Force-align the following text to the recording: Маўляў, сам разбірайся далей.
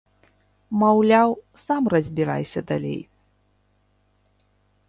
Маўляў, 0.83 1.29
сам 1.65 1.83
разбірайся 1.95 2.59
далей. 2.73 2.99